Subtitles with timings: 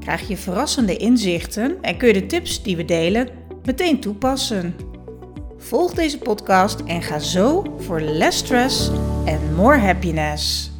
[0.00, 3.28] krijg je verrassende inzichten en kun je de tips die we delen
[3.64, 4.76] meteen toepassen.
[5.56, 8.90] Volg deze podcast en ga zo voor less stress
[9.24, 10.70] en more happiness.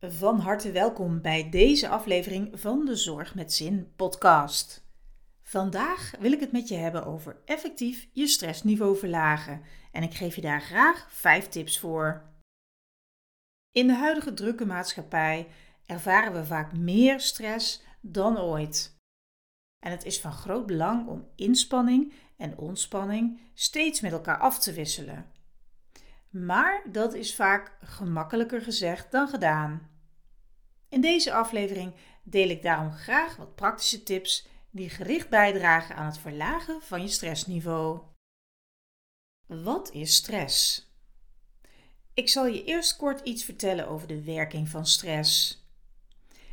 [0.00, 4.88] Van harte welkom bij deze aflevering van de Zorg met Zin podcast.
[5.42, 9.60] Vandaag wil ik het met je hebben over effectief je stressniveau verlagen
[9.92, 12.22] en ik geef je daar graag 5 tips voor.
[13.72, 15.46] In de huidige drukke maatschappij
[15.90, 18.98] ervaren we vaak meer stress dan ooit.
[19.78, 24.72] En het is van groot belang om inspanning en ontspanning steeds met elkaar af te
[24.72, 25.32] wisselen.
[26.30, 29.90] Maar dat is vaak gemakkelijker gezegd dan gedaan.
[30.88, 36.18] In deze aflevering deel ik daarom graag wat praktische tips die gericht bijdragen aan het
[36.18, 38.00] verlagen van je stressniveau.
[39.46, 40.84] Wat is stress?
[42.14, 45.60] Ik zal je eerst kort iets vertellen over de werking van stress.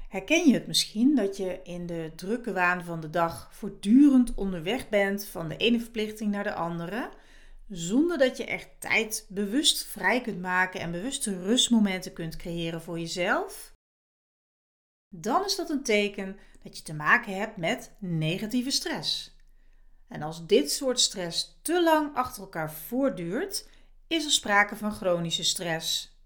[0.07, 4.89] Herken je het misschien dat je in de drukke waan van de dag voortdurend onderweg
[4.89, 7.09] bent van de ene verplichting naar de andere,
[7.69, 12.99] zonder dat je echt tijd bewust vrij kunt maken en bewuste rustmomenten kunt creëren voor
[12.99, 13.73] jezelf?
[15.09, 19.35] Dan is dat een teken dat je te maken hebt met negatieve stress.
[20.07, 23.69] En als dit soort stress te lang achter elkaar voortduurt,
[24.07, 26.16] is er sprake van chronische stress.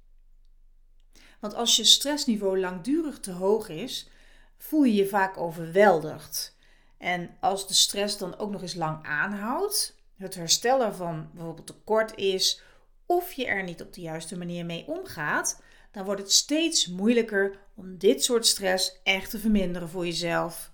[1.42, 4.10] Want als je stressniveau langdurig te hoog is,
[4.58, 6.56] voel je je vaak overweldigd.
[6.98, 11.76] En als de stress dan ook nog eens lang aanhoudt, het herstel ervan bijvoorbeeld te
[11.84, 12.62] kort is,
[13.06, 17.60] of je er niet op de juiste manier mee omgaat, dan wordt het steeds moeilijker
[17.76, 20.72] om dit soort stress echt te verminderen voor jezelf.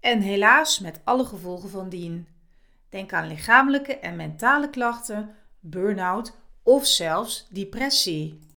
[0.00, 2.28] En helaas met alle gevolgen van dien.
[2.88, 6.32] Denk aan lichamelijke en mentale klachten, burn-out
[6.62, 8.51] of zelfs depressie.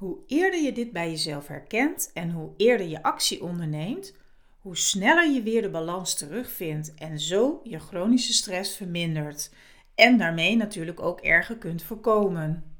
[0.00, 4.14] Hoe eerder je dit bij jezelf herkent en hoe eerder je actie onderneemt,
[4.60, 9.50] hoe sneller je weer de balans terugvindt en zo je chronische stress vermindert
[9.94, 12.76] en daarmee natuurlijk ook erger kunt voorkomen.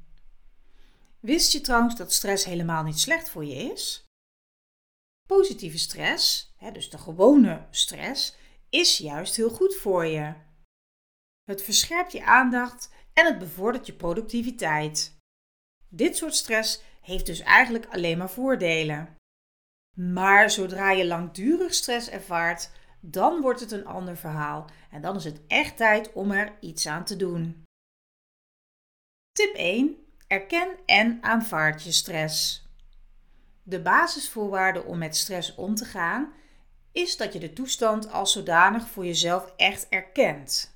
[1.19, 4.05] Wist je trouwens dat stress helemaal niet slecht voor je is?
[5.27, 8.35] Positieve stress, dus de gewone stress,
[8.69, 10.33] is juist heel goed voor je.
[11.43, 15.15] Het verscherpt je aandacht en het bevordert je productiviteit.
[15.89, 19.15] Dit soort stress heeft dus eigenlijk alleen maar voordelen.
[19.95, 25.23] Maar zodra je langdurig stress ervaart, dan wordt het een ander verhaal en dan is
[25.23, 27.63] het echt tijd om er iets aan te doen.
[29.31, 29.95] Tip 1.
[30.27, 32.65] Erken en aanvaard je stress.
[33.63, 36.33] De basisvoorwaarde om met stress om te gaan
[36.91, 40.75] is dat je de toestand als zodanig voor jezelf echt erkent.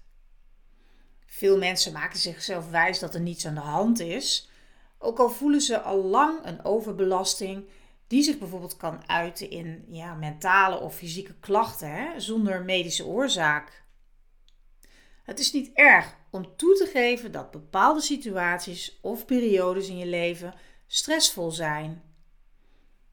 [1.26, 4.51] Veel mensen maken zichzelf wijs dat er niets aan de hand is,
[5.02, 7.66] ook al voelen ze al lang een overbelasting
[8.08, 13.84] die zich bijvoorbeeld kan uiten in ja, mentale of fysieke klachten hè, zonder medische oorzaak.
[15.24, 20.06] Het is niet erg om toe te geven dat bepaalde situaties of periodes in je
[20.06, 20.54] leven
[20.88, 22.04] stressvol zijn.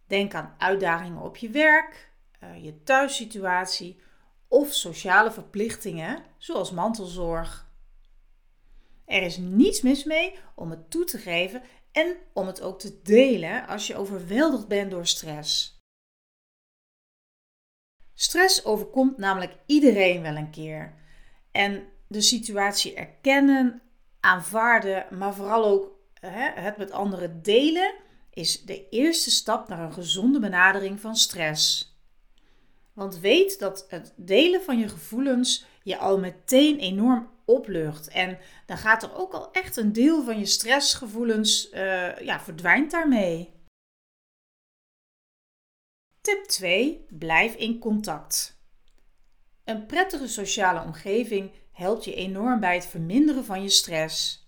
[0.06, 4.00] Denk aan uitdagingen op je werk, eh, je thuissituatie
[4.48, 7.67] of sociale verplichtingen zoals mantelzorg.
[9.08, 13.00] Er is niets mis mee om het toe te geven en om het ook te
[13.02, 15.76] delen als je overweldigd bent door stress.
[18.14, 20.94] Stress overkomt namelijk iedereen wel een keer.
[21.50, 23.82] En de situatie erkennen,
[24.20, 27.94] aanvaarden, maar vooral ook hè, het met anderen delen,
[28.30, 31.92] is de eerste stap naar een gezonde benadering van stress.
[32.92, 38.08] Want weet dat het delen van je gevoelens je al meteen enorm oplucht.
[38.08, 42.90] En dan gaat er ook al echt een deel van je stressgevoelens, uh, ja, verdwijnt
[42.90, 43.56] daarmee.
[46.20, 47.06] Tip 2.
[47.08, 48.56] Blijf in contact.
[49.64, 54.46] Een prettige sociale omgeving helpt je enorm bij het verminderen van je stress.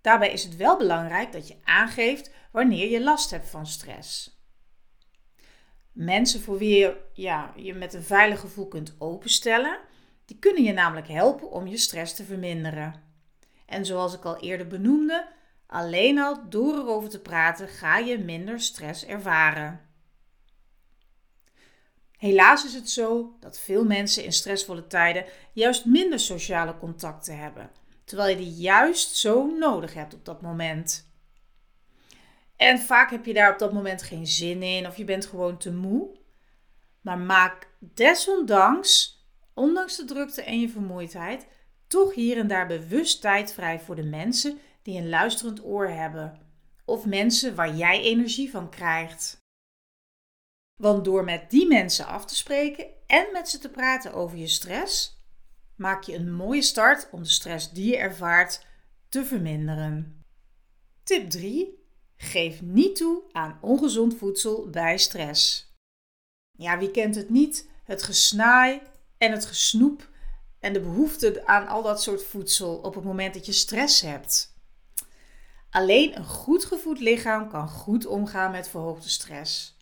[0.00, 4.36] Daarbij is het wel belangrijk dat je aangeeft wanneer je last hebt van stress.
[5.92, 9.78] Mensen voor wie je ja, je met een veilig gevoel kunt openstellen,
[10.28, 13.02] die kunnen je namelijk helpen om je stress te verminderen.
[13.66, 15.28] En zoals ik al eerder benoemde,
[15.66, 19.80] alleen al door erover te praten ga je minder stress ervaren.
[22.18, 27.70] Helaas is het zo dat veel mensen in stressvolle tijden juist minder sociale contacten hebben,
[28.04, 31.10] terwijl je die juist zo nodig hebt op dat moment.
[32.56, 35.58] En vaak heb je daar op dat moment geen zin in of je bent gewoon
[35.58, 36.16] te moe.
[37.00, 39.17] Maar maak desondanks,
[39.58, 41.46] ondanks de drukte en je vermoeidheid,
[41.86, 46.40] toch hier en daar bewust tijd vrij voor de mensen die een luisterend oor hebben.
[46.84, 49.36] Of mensen waar jij energie van krijgt.
[50.76, 54.46] Want door met die mensen af te spreken en met ze te praten over je
[54.46, 55.22] stress,
[55.76, 58.66] maak je een mooie start om de stress die je ervaart
[59.08, 60.24] te verminderen.
[61.02, 61.86] Tip 3.
[62.16, 65.72] Geef niet toe aan ongezond voedsel bij stress.
[66.50, 67.68] Ja, wie kent het niet?
[67.84, 68.80] Het gesnaai
[69.18, 70.08] en het gesnoep
[70.60, 74.56] en de behoefte aan al dat soort voedsel op het moment dat je stress hebt.
[75.70, 79.76] Alleen een goed gevoed lichaam kan goed omgaan met verhoogde stress.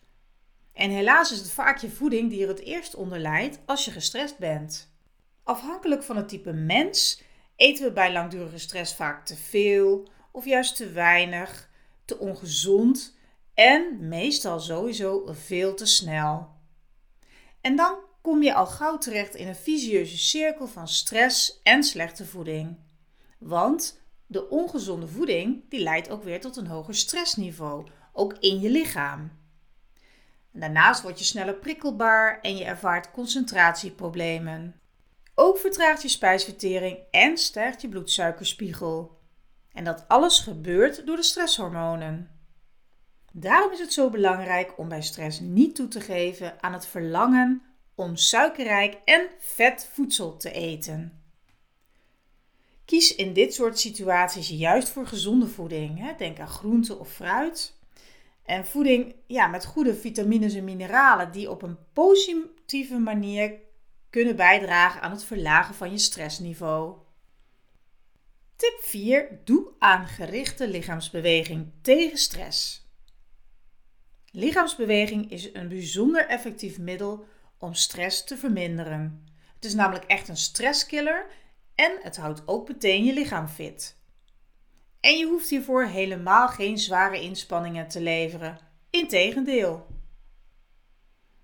[0.73, 3.91] En helaas is het vaak je voeding die er het eerst onder lijdt als je
[3.91, 4.91] gestrest bent.
[5.43, 7.21] Afhankelijk van het type mens
[7.55, 11.69] eten we bij langdurige stress vaak te veel of juist te weinig,
[12.05, 13.17] te ongezond
[13.53, 16.49] en meestal sowieso veel te snel.
[17.61, 17.95] En dan
[18.27, 22.77] kom je al gauw terecht in een visieuze cirkel van stress en slechte voeding.
[23.39, 28.69] Want de ongezonde voeding die leidt ook weer tot een hoger stressniveau, ook in je
[28.69, 29.31] lichaam.
[30.51, 34.79] Daarnaast word je sneller prikkelbaar en je ervaart concentratieproblemen.
[35.35, 39.19] Ook vertraagt je spijsvertering en stijgt je bloedsuikerspiegel.
[39.71, 42.29] En dat alles gebeurt door de stresshormonen.
[43.33, 47.61] Daarom is het zo belangrijk om bij stress niet toe te geven aan het verlangen
[47.97, 51.21] om suikerrijk en vet voedsel te eten.
[52.85, 56.17] Kies in dit soort situaties juist voor gezonde voeding.
[56.17, 57.73] Denk aan groente of fruit.
[58.45, 63.53] En voeding ja, met goede vitamines en mineralen die op een positieve manier
[64.09, 66.95] kunnen bijdragen aan het verlagen van je stressniveau.
[68.55, 69.39] Tip 4.
[69.43, 72.85] Doe aan gerichte lichaamsbeweging tegen stress.
[74.31, 77.25] Lichaamsbeweging is een bijzonder effectief middel
[77.57, 79.25] om stress te verminderen.
[79.55, 81.27] Het is namelijk echt een stresskiller
[81.75, 83.95] en het houdt ook meteen je lichaam fit.
[84.99, 88.59] En je hoeft hiervoor helemaal geen zware inspanningen te leveren.
[88.89, 89.87] Integendeel.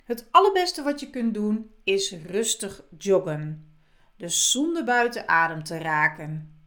[0.03, 3.73] Het allerbeste wat je kunt doen is rustig joggen.
[4.17, 6.61] Dus zonder buiten adem te raken.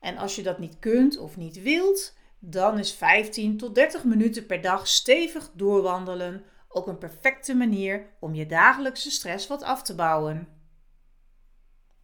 [0.00, 4.46] En als je dat niet kunt of niet wilt, dan is 15 tot 30 minuten
[4.46, 6.44] per dag stevig doorwandelen
[6.76, 10.48] ook een perfecte manier om je dagelijkse stress wat af te bouwen.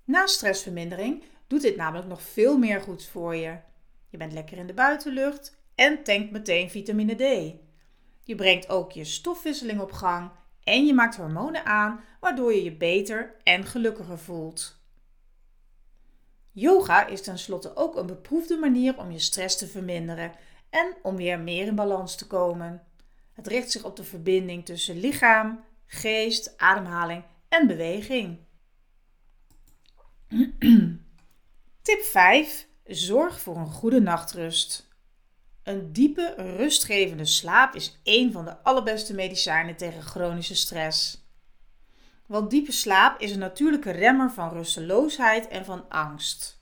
[0.05, 3.59] Na stressvermindering doet dit namelijk nog veel meer goeds voor je.
[4.09, 7.55] Je bent lekker in de buitenlucht en tankt meteen vitamine D.
[8.25, 10.31] Je brengt ook je stofwisseling op gang
[10.65, 14.81] en je maakt hormonen aan, waardoor je je beter en gelukkiger voelt.
[16.51, 20.33] Yoga is tenslotte ook een beproefde manier om je stress te verminderen
[20.71, 22.87] en om weer meer in balans te komen.
[23.33, 28.39] Het richt zich op de verbinding tussen lichaam, geest, ademhaling en beweging.
[31.83, 32.69] Tip 5.
[32.85, 34.89] Zorg voor een goede nachtrust.
[35.63, 41.27] Een diepe, rustgevende slaap is een van de allerbeste medicijnen tegen chronische stress.
[42.27, 46.61] Want diepe slaap is een natuurlijke remmer van rusteloosheid en van angst.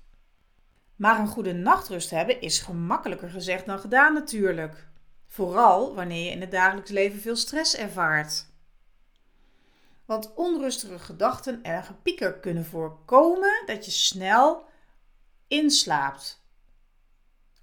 [0.97, 4.90] Maar een goede nachtrust hebben is gemakkelijker gezegd dan gedaan natuurlijk.
[5.31, 8.47] Vooral wanneer je in het dagelijks leven veel stress ervaart.
[10.05, 14.65] Want onrustige gedachten en gepieker kunnen voorkomen dat je snel
[15.49, 16.43] inslaapt.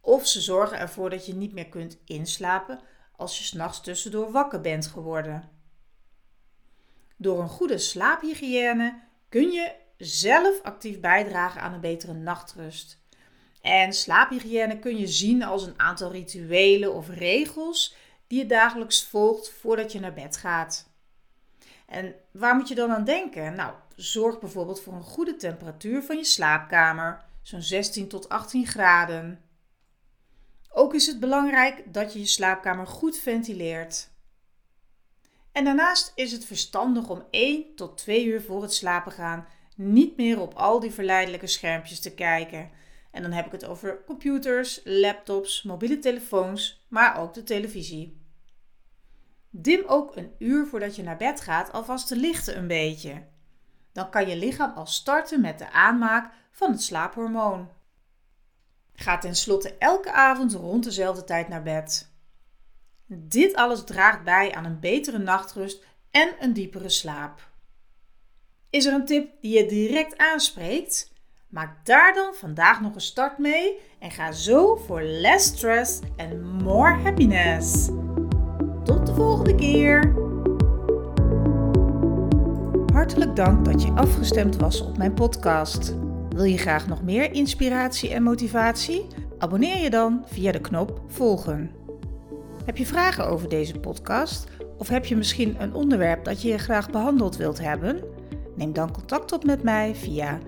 [0.02, 2.80] Of ze zorgen ervoor dat je niet meer kunt inslapen
[3.16, 5.50] als je s'nachts tussendoor wakker bent geworden.
[7.18, 13.06] Door een goede slaaphygiëne kun je zelf actief bijdragen aan een betere nachtrust.
[13.68, 17.96] En slaaphygiëne kun je zien als een aantal rituelen of regels
[18.28, 20.90] die je dagelijks volgt voordat je naar bed gaat.
[21.86, 23.56] En waar moet je dan aan denken?
[23.56, 29.42] Nou, zorg bijvoorbeeld voor een goede temperatuur van je slaapkamer, zo'n 16 tot 18 graden.
[30.70, 34.10] Ook is het belangrijk dat je je slaapkamer goed ventileert.
[35.52, 40.18] En daarnaast is het verstandig om 1 tot 2 uur voor het slapen gaan niet
[40.18, 42.70] meer op al die verleidelijke schermpjes te kijken.
[43.18, 48.22] En dan heb ik het over computers, laptops, mobiele telefoons, maar ook de televisie.
[49.50, 53.28] Dim ook een uur voordat je naar bed gaat alvast de lichten een beetje.
[53.92, 57.70] Dan kan je lichaam al starten met de aanmaak van het slaaphormoon.
[58.94, 62.12] Ga tenslotte elke avond rond dezelfde tijd naar bed.
[63.06, 67.50] Dit alles draagt bij aan een betere nachtrust en een diepere slaap.
[68.70, 71.16] Is er een tip die je direct aanspreekt?
[71.48, 76.42] Maak daar dan vandaag nog een start mee en ga zo voor less stress en
[76.64, 77.90] more happiness.
[78.84, 80.14] Tot de volgende keer!
[82.94, 85.96] Hartelijk dank dat je afgestemd was op mijn podcast.
[86.30, 89.08] Wil je graag nog meer inspiratie en motivatie?
[89.38, 91.72] Abonneer je dan via de knop volgen.
[92.66, 94.48] Heb je vragen over deze podcast?
[94.78, 98.04] Of heb je misschien een onderwerp dat je graag behandeld wilt hebben?
[98.56, 100.40] Neem dan contact op met mij via